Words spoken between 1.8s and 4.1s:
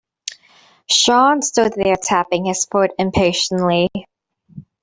tapping his foot impatiently.